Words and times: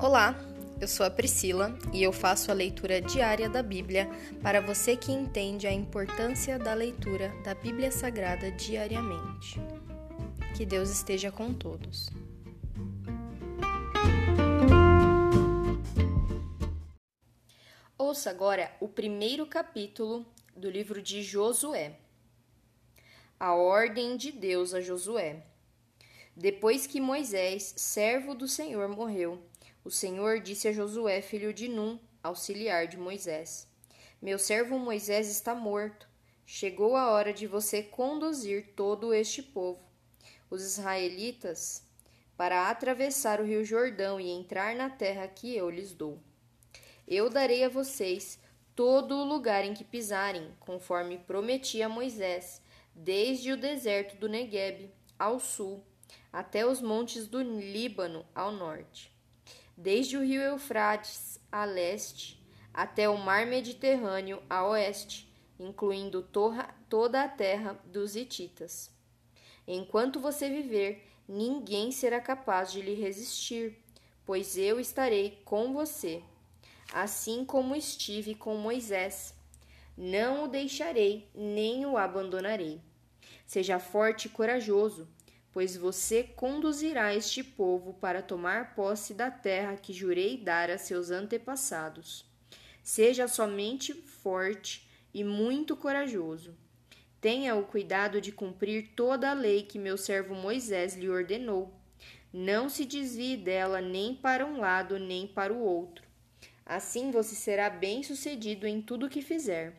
Olá, 0.00 0.38
eu 0.80 0.86
sou 0.86 1.04
a 1.04 1.10
Priscila 1.10 1.76
e 1.92 2.04
eu 2.04 2.12
faço 2.12 2.52
a 2.52 2.54
leitura 2.54 3.00
diária 3.00 3.48
da 3.48 3.64
Bíblia 3.64 4.08
para 4.40 4.60
você 4.60 4.96
que 4.96 5.10
entende 5.10 5.66
a 5.66 5.72
importância 5.72 6.56
da 6.56 6.72
leitura 6.72 7.34
da 7.42 7.52
Bíblia 7.52 7.90
Sagrada 7.90 8.48
diariamente. 8.52 9.60
Que 10.56 10.64
Deus 10.64 10.88
esteja 10.88 11.32
com 11.32 11.52
todos. 11.52 12.10
Ouça 17.98 18.30
agora 18.30 18.70
o 18.80 18.86
primeiro 18.86 19.48
capítulo 19.48 20.24
do 20.56 20.70
livro 20.70 21.02
de 21.02 21.24
Josué. 21.24 21.98
A 23.38 23.52
ordem 23.52 24.16
de 24.16 24.30
Deus 24.30 24.72
a 24.74 24.80
Josué. 24.80 25.42
Depois 26.36 26.86
que 26.86 27.00
Moisés, 27.00 27.74
servo 27.76 28.32
do 28.32 28.46
Senhor, 28.46 28.86
morreu, 28.86 29.42
o 29.88 29.90
Senhor 29.90 30.38
disse 30.38 30.68
a 30.68 30.72
Josué, 30.72 31.22
filho 31.22 31.50
de 31.50 31.66
Num, 31.66 31.98
auxiliar 32.22 32.86
de 32.86 32.98
Moisés: 32.98 33.66
Meu 34.20 34.38
servo 34.38 34.78
Moisés 34.78 35.30
está 35.30 35.54
morto. 35.54 36.06
Chegou 36.44 36.94
a 36.94 37.08
hora 37.08 37.32
de 37.32 37.46
você 37.46 37.82
conduzir 37.82 38.74
todo 38.76 39.14
este 39.14 39.42
povo, 39.42 39.80
os 40.50 40.62
israelitas, 40.62 41.82
para 42.36 42.68
atravessar 42.68 43.40
o 43.40 43.46
rio 43.46 43.64
Jordão 43.64 44.20
e 44.20 44.28
entrar 44.28 44.76
na 44.76 44.90
terra 44.90 45.26
que 45.26 45.56
eu 45.56 45.70
lhes 45.70 45.94
dou. 45.94 46.18
Eu 47.06 47.30
darei 47.30 47.64
a 47.64 47.70
vocês 47.70 48.38
todo 48.76 49.14
o 49.16 49.24
lugar 49.24 49.64
em 49.64 49.72
que 49.72 49.84
pisarem, 49.84 50.54
conforme 50.60 51.16
prometi 51.16 51.82
a 51.82 51.88
Moisés, 51.88 52.60
desde 52.94 53.52
o 53.52 53.56
deserto 53.56 54.16
do 54.16 54.28
Negueb 54.28 54.92
ao 55.18 55.40
sul 55.40 55.82
até 56.30 56.66
os 56.66 56.82
montes 56.82 57.26
do 57.26 57.40
Líbano 57.40 58.26
ao 58.34 58.52
norte 58.52 59.16
desde 59.80 60.16
o 60.16 60.24
rio 60.24 60.42
Eufrates 60.42 61.38
a 61.52 61.64
leste 61.64 62.42
até 62.74 63.08
o 63.08 63.16
mar 63.16 63.46
Mediterrâneo 63.46 64.42
a 64.50 64.66
oeste, 64.66 65.32
incluindo 65.56 66.28
toda 66.88 67.22
a 67.22 67.28
terra 67.28 67.78
dos 67.84 68.16
Hititas. 68.16 68.90
Enquanto 69.68 70.18
você 70.18 70.48
viver, 70.48 71.08
ninguém 71.28 71.92
será 71.92 72.20
capaz 72.20 72.72
de 72.72 72.82
lhe 72.82 72.94
resistir, 72.94 73.78
pois 74.26 74.58
eu 74.58 74.80
estarei 74.80 75.40
com 75.44 75.72
você, 75.72 76.24
assim 76.92 77.44
como 77.44 77.76
estive 77.76 78.34
com 78.34 78.56
Moisés. 78.56 79.32
Não 79.96 80.44
o 80.44 80.48
deixarei, 80.48 81.30
nem 81.32 81.86
o 81.86 81.96
abandonarei. 81.96 82.80
Seja 83.46 83.78
forte 83.78 84.26
e 84.26 84.30
corajoso 84.30 85.08
pois 85.52 85.76
você 85.76 86.22
conduzirá 86.22 87.14
este 87.14 87.42
povo 87.42 87.94
para 87.94 88.22
tomar 88.22 88.74
posse 88.74 89.14
da 89.14 89.30
terra 89.30 89.76
que 89.76 89.92
jurei 89.92 90.36
dar 90.36 90.70
a 90.70 90.78
seus 90.78 91.10
antepassados. 91.10 92.24
Seja 92.82 93.26
somente 93.26 93.92
forte 93.92 94.88
e 95.12 95.24
muito 95.24 95.76
corajoso. 95.76 96.56
Tenha 97.20 97.56
o 97.56 97.64
cuidado 97.64 98.20
de 98.20 98.30
cumprir 98.30 98.92
toda 98.94 99.30
a 99.30 99.34
lei 99.34 99.62
que 99.62 99.78
meu 99.78 99.96
servo 99.96 100.34
Moisés 100.34 100.94
lhe 100.94 101.08
ordenou. 101.08 101.74
Não 102.32 102.68
se 102.68 102.84
desvie 102.84 103.36
dela 103.36 103.80
nem 103.80 104.14
para 104.14 104.46
um 104.46 104.58
lado 104.60 104.98
nem 104.98 105.26
para 105.26 105.52
o 105.52 105.60
outro. 105.60 106.06
Assim 106.64 107.10
você 107.10 107.34
será 107.34 107.70
bem-sucedido 107.70 108.66
em 108.66 108.80
tudo 108.80 109.06
o 109.06 109.08
que 109.08 109.22
fizer. 109.22 109.74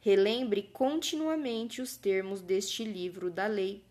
Relembre 0.00 0.62
continuamente 0.62 1.82
os 1.82 1.96
termos 1.96 2.40
deste 2.40 2.84
livro 2.84 3.30
da 3.30 3.46
lei 3.46 3.87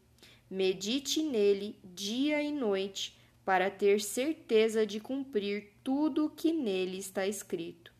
Medite 0.50 1.22
nele 1.22 1.80
dia 1.84 2.42
e 2.42 2.52
noite, 2.52 3.18
para 3.44 3.72
ter 3.72 4.02
certeza 4.02 4.86
de 4.86 5.00
cumprir 5.00 5.72
tudo 5.82 6.26
o 6.26 6.30
que 6.30 6.52
nele 6.52 6.98
está 6.98 7.26
escrito. 7.26 7.94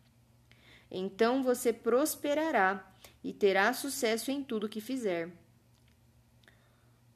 Então 0.92 1.42
você 1.42 1.72
prosperará 1.72 2.86
e 3.24 3.32
terá 3.32 3.72
sucesso 3.72 4.30
em 4.30 4.44
tudo 4.44 4.68
que 4.68 4.82
fizer. 4.82 5.32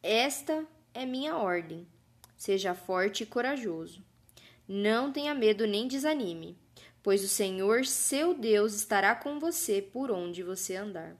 Esta 0.01 0.65
é 0.93 1.05
minha 1.05 1.35
ordem. 1.35 1.87
Seja 2.37 2.73
forte 2.73 3.23
e 3.23 3.25
corajoso. 3.25 4.03
Não 4.67 5.11
tenha 5.11 5.35
medo 5.35 5.67
nem 5.67 5.87
desanime, 5.87 6.57
pois 7.03 7.23
o 7.23 7.27
Senhor, 7.27 7.85
seu 7.85 8.33
Deus, 8.33 8.73
estará 8.73 9.13
com 9.13 9.39
você 9.39 9.81
por 9.81 10.09
onde 10.09 10.41
você 10.41 10.75
andar. 10.75 11.15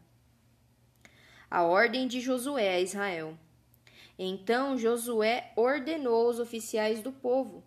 A 1.50 1.63
ordem 1.63 2.07
de 2.07 2.21
Josué 2.21 2.75
a 2.75 2.79
Israel. 2.79 3.38
Então 4.23 4.77
Josué 4.77 5.51
ordenou 5.55 6.27
aos 6.27 6.37
oficiais 6.37 7.01
do 7.01 7.11
povo: 7.11 7.63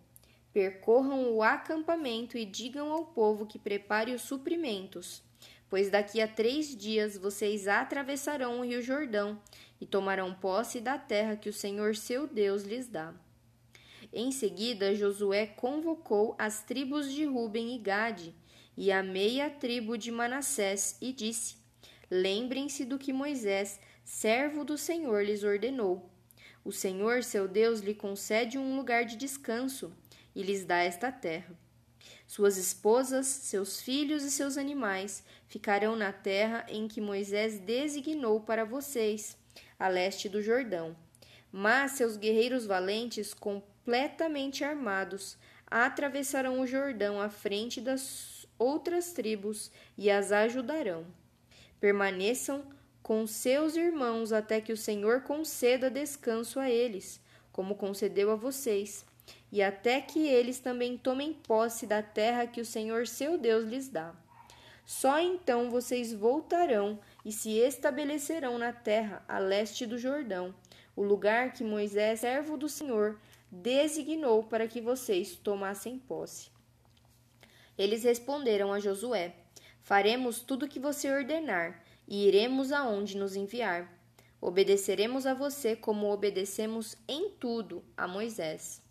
percorram 0.53 1.33
o 1.33 1.43
acampamento 1.43 2.37
e 2.37 2.45
digam 2.45 2.93
ao 2.93 3.07
povo 3.07 3.45
que 3.45 3.59
prepare 3.59 4.13
os 4.13 4.21
suprimentos, 4.21 5.21
pois 5.69 5.89
daqui 5.89 6.21
a 6.21 6.29
três 6.29 6.73
dias 6.73 7.17
vocês 7.17 7.67
atravessarão 7.67 8.61
o 8.61 8.63
rio 8.63 8.81
Jordão 8.81 9.37
e 9.81 9.85
tomarão 9.85 10.33
posse 10.33 10.79
da 10.79 10.97
terra 10.97 11.35
que 11.35 11.49
o 11.49 11.53
Senhor 11.53 11.93
seu 11.93 12.25
Deus 12.25 12.63
lhes 12.63 12.87
dá. 12.87 13.13
Em 14.13 14.31
seguida, 14.31 14.95
Josué 14.95 15.45
convocou 15.45 16.37
as 16.39 16.63
tribos 16.63 17.11
de 17.11 17.25
Ruben 17.25 17.75
e 17.75 17.79
Gade 17.79 18.33
e 18.77 18.93
a 18.93 19.03
meia 19.03 19.49
tribo 19.49 19.97
de 19.97 20.09
Manassés 20.09 20.97
e 21.01 21.11
disse: 21.11 21.57
Lembrem-se 22.09 22.85
do 22.85 22.97
que 22.97 23.11
Moisés, 23.11 23.77
servo 24.05 24.63
do 24.63 24.77
Senhor, 24.77 25.21
lhes 25.21 25.43
ordenou 25.43 26.14
o 26.65 26.71
Senhor, 26.71 27.23
seu 27.23 27.47
Deus, 27.47 27.79
lhe 27.79 27.93
concede 27.93 28.57
um 28.57 28.75
lugar 28.75 29.05
de 29.05 29.15
descanso 29.15 29.93
e 30.35 30.41
lhes 30.41 30.65
dá 30.65 30.79
esta 30.79 31.11
terra. 31.11 31.55
Suas 32.25 32.57
esposas, 32.57 33.27
seus 33.27 33.79
filhos 33.79 34.23
e 34.23 34.31
seus 34.31 34.57
animais 34.57 35.23
ficarão 35.47 35.95
na 35.95 36.11
terra 36.11 36.65
em 36.67 36.87
que 36.87 36.99
Moisés 36.99 37.59
designou 37.59 38.41
para 38.41 38.65
vocês, 38.65 39.37
a 39.77 39.87
leste 39.87 40.27
do 40.27 40.41
Jordão. 40.41 40.95
Mas 41.51 41.91
seus 41.91 42.17
guerreiros 42.17 42.65
valentes, 42.65 43.31
completamente 43.31 44.63
armados, 44.63 45.37
atravessarão 45.67 46.59
o 46.59 46.67
Jordão 46.67 47.21
à 47.21 47.29
frente 47.29 47.79
das 47.79 48.47
outras 48.57 49.13
tribos 49.13 49.71
e 49.95 50.09
as 50.09 50.31
ajudarão. 50.31 51.05
Permaneçam 51.79 52.65
com 53.05 53.27
seus 53.27 53.75
irmãos 53.75 54.33
até 54.33 54.59
que 54.59 54.73
o 54.73 54.77
Senhor 54.77 55.21
conceda 55.21 55.91
descanso 55.91 56.59
a 56.59 56.71
eles, 56.71 57.21
como 57.51 57.75
concedeu 57.75 58.31
a 58.31 58.35
vocês, 58.35 59.05
e 59.51 59.61
até 59.61 60.01
que 60.01 60.25
eles 60.27 60.57
também 60.57 60.97
tomem 60.97 61.31
posse 61.31 61.85
da 61.85 62.01
terra 62.01 62.47
que 62.47 62.59
o 62.59 62.65
Senhor 62.65 63.05
seu 63.05 63.37
Deus 63.37 63.65
lhes 63.65 63.87
dá. 63.87 64.11
Só 64.83 65.19
então 65.19 65.69
vocês 65.69 66.13
voltarão 66.13 66.99
e 67.23 67.31
se 67.31 67.59
estabelecerão 67.59 68.57
na 68.57 68.73
terra 68.73 69.23
a 69.27 69.37
leste 69.37 69.85
do 69.85 69.99
Jordão, 69.99 70.55
o 70.95 71.03
lugar 71.03 71.53
que 71.53 71.63
Moisés, 71.63 72.21
servo 72.21 72.57
do 72.57 72.67
Senhor, 72.67 73.19
designou 73.51 74.41
para 74.45 74.67
que 74.67 74.81
vocês 74.81 75.35
tomassem 75.35 75.99
posse. 75.99 76.49
Eles 77.77 78.03
responderam 78.03 78.73
a 78.73 78.79
Josué: 78.79 79.35
Faremos 79.83 80.41
tudo 80.41 80.65
o 80.65 80.67
que 80.67 80.79
você 80.79 81.11
ordenar 81.11 81.85
e 82.07 82.27
iremos 82.27 82.71
aonde 82.71 83.17
nos 83.17 83.35
enviar. 83.35 83.91
Obedeceremos 84.39 85.25
a 85.25 85.33
você 85.33 85.75
como 85.75 86.11
obedecemos 86.11 86.95
em 87.07 87.29
tudo 87.31 87.83
a 87.97 88.07
Moisés. 88.07 88.81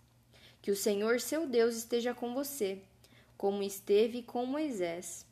Que 0.60 0.70
o 0.70 0.76
Senhor 0.76 1.20
seu 1.20 1.46
Deus 1.46 1.76
esteja 1.76 2.14
com 2.14 2.34
você, 2.34 2.82
como 3.36 3.62
esteve 3.62 4.22
com 4.22 4.46
Moisés. 4.46 5.26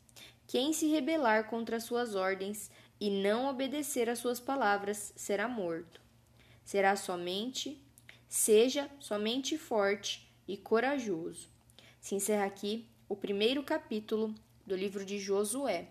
Quem 0.46 0.72
se 0.72 0.86
rebelar 0.86 1.48
contra 1.48 1.80
suas 1.80 2.14
ordens 2.14 2.70
e 3.00 3.10
não 3.10 3.48
obedecer 3.48 4.08
às 4.08 4.18
suas 4.18 4.38
palavras 4.38 5.12
será 5.16 5.48
morto. 5.48 6.00
Será 6.64 6.94
somente, 6.94 7.82
seja 8.28 8.88
somente 9.00 9.58
forte 9.58 10.30
e 10.46 10.56
corajoso. 10.56 11.48
Se 12.00 12.14
encerra 12.14 12.44
aqui 12.44 12.86
o 13.08 13.16
primeiro 13.16 13.62
capítulo 13.62 14.34
do 14.66 14.76
livro 14.76 15.04
de 15.04 15.18
Josué. 15.18 15.88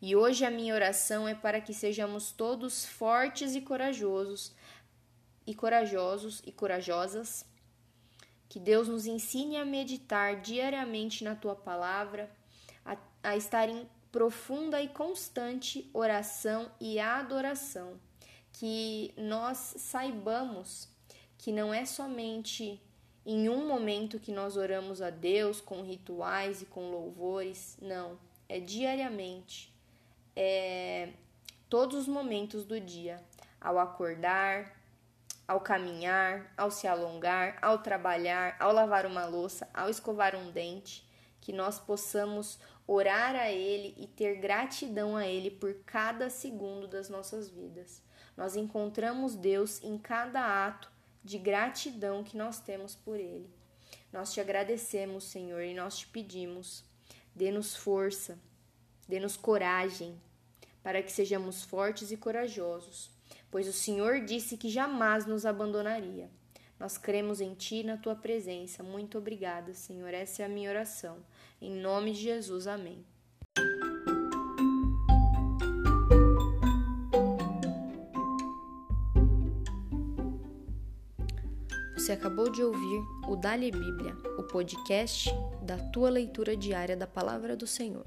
E 0.00 0.14
hoje 0.14 0.44
a 0.44 0.50
minha 0.50 0.74
oração 0.74 1.26
é 1.26 1.34
para 1.34 1.60
que 1.60 1.72
sejamos 1.72 2.30
todos 2.30 2.84
fortes 2.84 3.54
e 3.54 3.62
corajosos, 3.62 4.54
e 5.46 5.54
corajosos 5.54 6.42
e 6.44 6.52
corajosas. 6.52 7.46
Que 8.48 8.60
Deus 8.60 8.88
nos 8.88 9.06
ensine 9.06 9.56
a 9.56 9.64
meditar 9.64 10.40
diariamente 10.40 11.24
na 11.24 11.34
tua 11.34 11.56
palavra, 11.56 12.30
a, 12.84 12.96
a 13.22 13.36
estar 13.36 13.68
em 13.68 13.88
profunda 14.12 14.80
e 14.82 14.88
constante 14.88 15.90
oração 15.94 16.70
e 16.78 16.98
adoração. 16.98 17.98
Que 18.52 19.14
nós 19.16 19.74
saibamos 19.78 20.88
que 21.38 21.50
não 21.52 21.72
é 21.72 21.86
somente 21.86 22.80
em 23.24 23.48
um 23.48 23.66
momento 23.66 24.20
que 24.20 24.30
nós 24.30 24.56
oramos 24.56 25.00
a 25.00 25.10
Deus 25.10 25.60
com 25.60 25.82
rituais 25.82 26.62
e 26.62 26.66
com 26.66 26.90
louvores, 26.90 27.76
não, 27.80 28.18
é 28.48 28.60
diariamente 28.60 29.75
é, 30.36 31.08
todos 31.68 31.96
os 31.96 32.06
momentos 32.06 32.64
do 32.64 32.78
dia, 32.78 33.24
ao 33.60 33.78
acordar, 33.78 34.76
ao 35.48 35.60
caminhar, 35.60 36.52
ao 36.56 36.70
se 36.70 36.86
alongar, 36.86 37.58
ao 37.62 37.78
trabalhar, 37.78 38.56
ao 38.60 38.72
lavar 38.72 39.06
uma 39.06 39.24
louça, 39.24 39.68
ao 39.72 39.88
escovar 39.88 40.36
um 40.36 40.50
dente, 40.50 41.08
que 41.40 41.52
nós 41.52 41.78
possamos 41.78 42.58
orar 42.86 43.34
a 43.34 43.50
Ele 43.50 43.94
e 43.96 44.06
ter 44.06 44.36
gratidão 44.40 45.16
a 45.16 45.26
Ele 45.26 45.50
por 45.50 45.74
cada 45.86 46.28
segundo 46.28 46.86
das 46.86 47.08
nossas 47.08 47.48
vidas. 47.48 48.02
Nós 48.36 48.56
encontramos 48.56 49.34
Deus 49.34 49.82
em 49.82 49.96
cada 49.96 50.66
ato 50.66 50.90
de 51.24 51.38
gratidão 51.38 52.22
que 52.22 52.36
nós 52.36 52.60
temos 52.60 52.94
por 52.94 53.16
Ele. 53.16 53.50
Nós 54.12 54.32
te 54.32 54.40
agradecemos, 54.40 55.24
Senhor, 55.24 55.62
e 55.62 55.74
nós 55.74 55.98
te 55.98 56.06
pedimos, 56.06 56.84
dê-nos 57.34 57.74
força, 57.74 58.38
dê-nos 59.08 59.36
coragem, 59.36 60.20
para 60.82 61.02
que 61.02 61.12
sejamos 61.12 61.62
fortes 61.62 62.10
e 62.10 62.16
corajosos 62.16 63.16
pois 63.50 63.68
o 63.68 63.72
Senhor 63.72 64.20
disse 64.20 64.56
que 64.56 64.68
jamais 64.68 65.26
nos 65.26 65.46
abandonaria. 65.46 66.30
Nós 66.78 66.98
cremos 66.98 67.40
em 67.40 67.54
Ti 67.54 67.82
na 67.82 67.96
Tua 67.96 68.14
presença. 68.14 68.82
Muito 68.82 69.16
obrigada, 69.16 69.72
Senhor. 69.72 70.12
Essa 70.12 70.42
é 70.42 70.44
a 70.44 70.48
minha 70.48 70.68
oração. 70.68 71.16
Em 71.60 71.74
nome 71.74 72.12
de 72.12 72.20
Jesus, 72.20 72.66
amém. 72.66 73.04
Você 81.94 82.12
acabou 82.12 82.50
de 82.50 82.62
ouvir 82.62 83.00
o 83.26 83.36
Dali 83.36 83.70
Bíblia, 83.70 84.14
o 84.38 84.42
podcast 84.42 85.30
da 85.62 85.78
tua 85.78 86.10
leitura 86.10 86.56
diária 86.56 86.96
da 86.96 87.06
Palavra 87.06 87.56
do 87.56 87.66
Senhor. 87.66 88.06